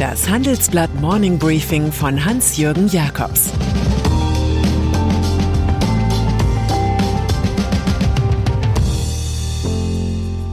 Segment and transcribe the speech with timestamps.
[0.00, 3.50] Das Handelsblatt Morning Briefing von Hans-Jürgen Jakobs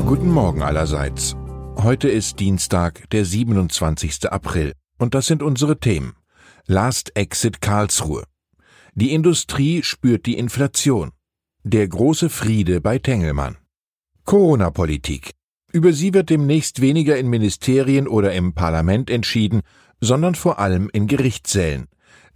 [0.06, 1.38] Guten Morgen allerseits.
[1.78, 4.30] Heute ist Dienstag, der 27.
[4.30, 4.74] April.
[4.98, 6.18] Und das sind unsere Themen.
[6.66, 8.26] Last Exit Karlsruhe.
[8.96, 11.14] Die Industrie spürt die Inflation.
[11.64, 13.56] Der große Friede bei Tengelmann.
[14.26, 15.32] Corona-Politik.
[15.74, 19.62] Über sie wird demnächst weniger in Ministerien oder im Parlament entschieden,
[20.00, 21.88] sondern vor allem in Gerichtssälen.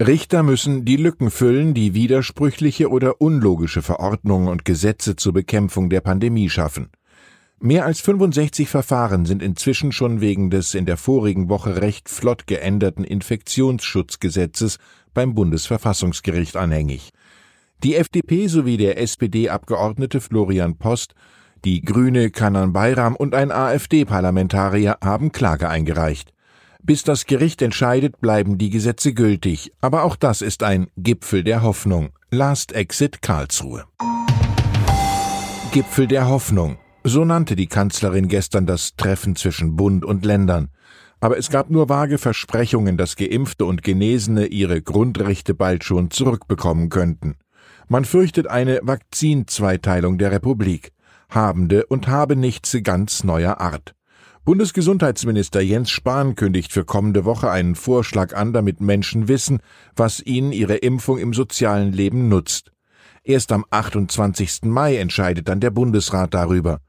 [0.01, 6.01] Richter müssen die Lücken füllen, die widersprüchliche oder unlogische Verordnungen und Gesetze zur Bekämpfung der
[6.01, 6.89] Pandemie schaffen.
[7.59, 12.47] Mehr als 65 Verfahren sind inzwischen schon wegen des in der vorigen Woche recht flott
[12.47, 14.77] geänderten Infektionsschutzgesetzes
[15.13, 17.11] beim Bundesverfassungsgericht anhängig.
[17.83, 21.13] Die FDP sowie der SPD-Abgeordnete Florian Post
[21.63, 26.33] die Grüne Kanan Bayram und ein AfD-Parlamentarier haben Klage eingereicht.
[26.81, 31.61] Bis das Gericht entscheidet, bleiben die Gesetze gültig, aber auch das ist ein Gipfel der
[31.61, 32.09] Hoffnung.
[32.31, 33.85] Last Exit Karlsruhe.
[35.71, 36.79] Gipfel der Hoffnung.
[37.03, 40.69] So nannte die Kanzlerin gestern das Treffen zwischen Bund und Ländern.
[41.19, 46.89] Aber es gab nur vage Versprechungen, dass Geimpfte und Genesene ihre Grundrechte bald schon zurückbekommen
[46.89, 47.35] könnten.
[47.87, 50.91] Man fürchtet eine Vakzinzweiteilung der Republik.
[51.33, 53.95] Habende und Habenichtse ganz neuer Art.
[54.43, 59.59] Bundesgesundheitsminister Jens Spahn kündigt für kommende Woche einen Vorschlag an, damit Menschen wissen,
[59.95, 62.73] was ihnen ihre Impfung im sozialen Leben nutzt.
[63.23, 64.63] Erst am 28.
[64.63, 66.79] Mai entscheidet dann der Bundesrat darüber.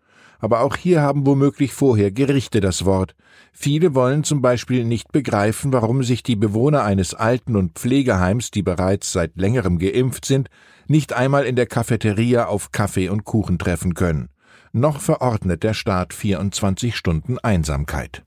[0.40, 3.14] Aber auch hier haben womöglich vorher Gerichte das Wort.
[3.52, 8.62] Viele wollen zum Beispiel nicht begreifen, warum sich die Bewohner eines Alten- und Pflegeheims, die
[8.62, 10.48] bereits seit längerem geimpft sind,
[10.88, 14.31] nicht einmal in der Cafeteria auf Kaffee und Kuchen treffen können
[14.72, 18.24] noch verordnet der Staat 24 Stunden Einsamkeit.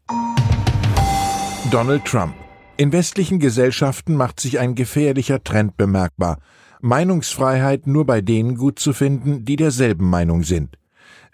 [1.72, 2.36] Donald Trump.
[2.78, 6.38] In westlichen Gesellschaften macht sich ein gefährlicher Trend bemerkbar.
[6.82, 10.78] Meinungsfreiheit nur bei denen gut zu finden, die derselben Meinung sind.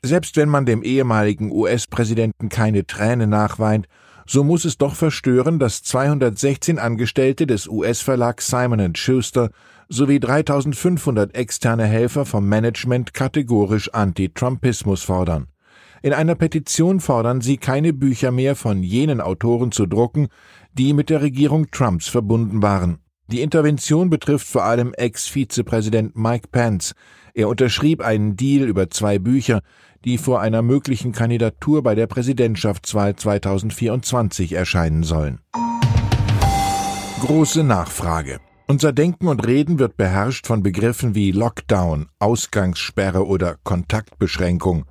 [0.01, 3.87] Selbst wenn man dem ehemaligen US-Präsidenten keine Träne nachweint,
[4.25, 9.49] so muss es doch verstören, dass 216 Angestellte des US-Verlags Simon Schuster
[9.91, 15.47] sowie 3500 externe Helfer vom Management kategorisch Anti-Trumpismus fordern.
[16.01, 20.29] In einer Petition fordern sie, keine Bücher mehr von jenen Autoren zu drucken,
[20.73, 22.99] die mit der Regierung Trumps verbunden waren.
[23.27, 26.95] Die Intervention betrifft vor allem Ex-Vizepräsident Mike Pence.
[27.33, 29.61] Er unterschrieb einen Deal über zwei Bücher,
[30.03, 35.39] die vor einer möglichen Kandidatur bei der Präsidentschaftswahl 2024 erscheinen sollen.
[37.21, 38.39] Große Nachfrage.
[38.71, 44.85] Unser Denken und Reden wird beherrscht von Begriffen wie Lockdown, Ausgangssperre oder Kontaktbeschränkung.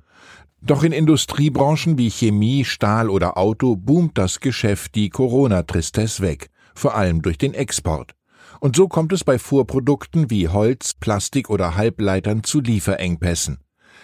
[0.61, 6.93] Doch in Industriebranchen wie Chemie, Stahl oder Auto boomt das Geschäft die Corona-Tristesse weg, vor
[6.93, 8.11] allem durch den Export.
[8.59, 13.57] Und so kommt es bei Vorprodukten wie Holz, Plastik oder Halbleitern zu Lieferengpässen.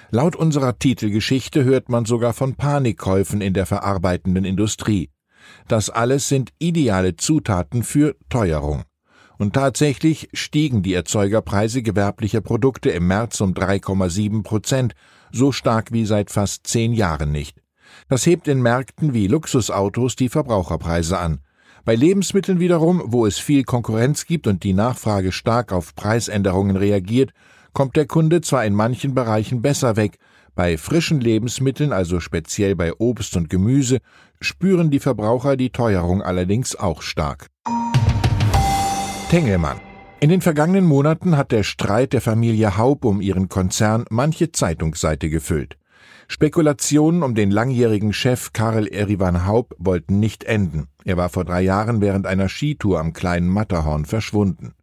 [0.09, 5.11] Laut unserer Titelgeschichte hört man sogar von Panikkäufen in der verarbeitenden Industrie.
[5.67, 8.83] Das alles sind ideale Zutaten für Teuerung.
[9.37, 14.95] Und tatsächlich stiegen die Erzeugerpreise gewerblicher Produkte im März um 3,7 Prozent,
[15.31, 17.61] so stark wie seit fast zehn Jahren nicht.
[18.09, 21.39] Das hebt in Märkten wie Luxusautos die Verbraucherpreise an.
[21.85, 27.31] Bei Lebensmitteln wiederum, wo es viel Konkurrenz gibt und die Nachfrage stark auf Preisänderungen reagiert,
[27.73, 30.17] kommt der Kunde zwar in manchen Bereichen besser weg,
[30.55, 33.99] bei frischen Lebensmitteln, also speziell bei Obst und Gemüse,
[34.41, 37.47] spüren die Verbraucher die Teuerung allerdings auch stark.
[39.29, 39.77] Tengelmann
[40.19, 45.29] in den vergangenen Monaten hat der Streit der Familie Haub um ihren Konzern manche Zeitungsseite
[45.29, 45.77] gefüllt.
[46.27, 50.87] Spekulationen um den langjährigen Chef Karel Erivan Haub wollten nicht enden.
[51.05, 54.73] Er war vor drei Jahren während einer Skitour am kleinen Matterhorn verschwunden.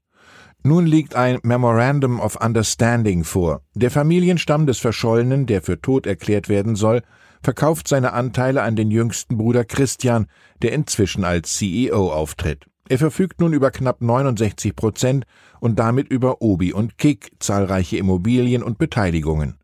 [0.62, 3.62] Nun liegt ein Memorandum of Understanding vor.
[3.75, 7.03] Der Familienstamm des Verschollenen, der für tot erklärt werden soll,
[7.43, 10.26] verkauft seine Anteile an den jüngsten Bruder Christian,
[10.62, 12.67] der inzwischen als CEO auftritt.
[12.88, 15.25] Er verfügt nun über knapp 69 Prozent
[15.60, 19.56] und damit über Obi und Kick, zahlreiche Immobilien und Beteiligungen.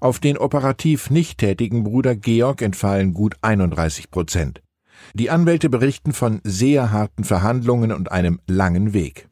[0.00, 4.62] Auf den operativ nicht tätigen Bruder Georg entfallen gut 31 Prozent.
[5.14, 9.28] Die Anwälte berichten von sehr harten Verhandlungen und einem langen Weg.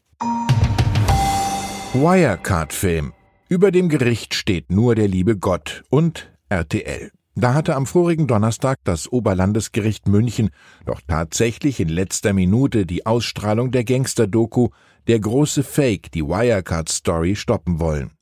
[1.93, 3.13] Wirecard-Film.
[3.49, 7.11] Über dem Gericht steht nur der liebe Gott und RTL.
[7.39, 10.49] Da hatte am vorigen Donnerstag das Oberlandesgericht München
[10.87, 14.71] doch tatsächlich in letzter Minute die Ausstrahlung der Gangster-Doku
[15.07, 18.13] Der große Fake, die Wirecard-Story stoppen wollen.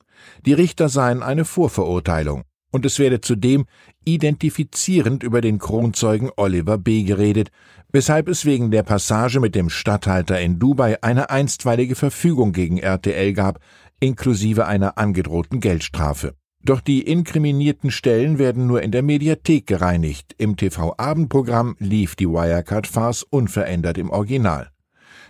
[0.45, 2.43] Die Richter seien eine Vorverurteilung.
[2.71, 3.67] Und es werde zudem
[4.03, 7.03] identifizierend über den Kronzeugen Oliver B.
[7.03, 7.51] geredet,
[7.93, 13.31] weshalb es wegen der Passage mit dem Statthalter in Dubai eine einstweilige Verfügung gegen RTL
[13.31, 13.59] gab,
[14.01, 16.35] inklusive einer angedrohten Geldstrafe.
[16.65, 20.33] Doch die inkriminierten Stellen werden nur in der Mediathek gereinigt.
[20.39, 24.71] Im TV-Abendprogramm lief die Wirecard-Farce unverändert im Original.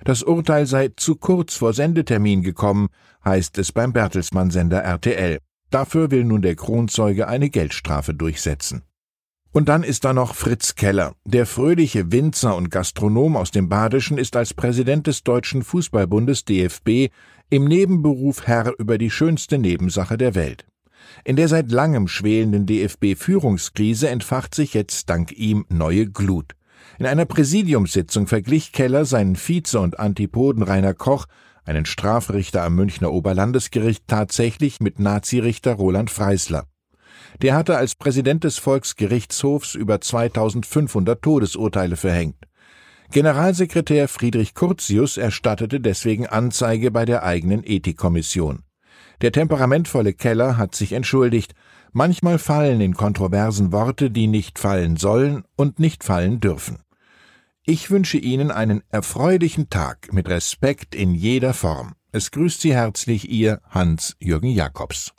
[0.05, 2.87] Das Urteil sei zu kurz vor Sendetermin gekommen,
[3.25, 5.39] heißt es beim Bertelsmann-Sender RTL.
[5.71, 8.83] Dafür will nun der Kronzeuge eine Geldstrafe durchsetzen.
[9.51, 11.15] Und dann ist da noch Fritz Keller.
[11.25, 17.09] Der fröhliche Winzer und Gastronom aus dem Badischen ist als Präsident des Deutschen Fußballbundes DFB
[17.49, 20.65] im Nebenberuf Herr über die schönste Nebensache der Welt.
[21.23, 26.53] In der seit langem schwelenden DFB-Führungskrise entfacht sich jetzt dank ihm neue Glut.
[26.99, 31.25] In einer Präsidiumssitzung verglich Keller seinen Vize und Antipoden Rainer Koch,
[31.65, 36.65] einen Strafrichter am Münchner Oberlandesgericht, tatsächlich mit Nazirichter Roland Freisler.
[37.41, 42.45] Der hatte als Präsident des Volksgerichtshofs über 2500 Todesurteile verhängt.
[43.11, 48.64] Generalsekretär Friedrich Curtius erstattete deswegen Anzeige bei der eigenen Ethikkommission.
[49.21, 51.53] Der temperamentvolle Keller hat sich entschuldigt.
[51.91, 56.79] Manchmal fallen in Kontroversen Worte, die nicht fallen sollen und nicht fallen dürfen.
[57.65, 61.93] Ich wünsche Ihnen einen erfreulichen Tag mit Respekt in jeder Form.
[62.11, 65.13] Es grüßt Sie herzlich Ihr Hans-Jürgen Jakobs.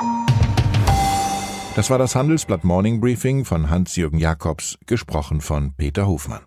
[1.75, 6.41] Das war das Handelsblatt Morning Briefing von Hans-Jürgen Jakobs, gesprochen von Peter Hofmann.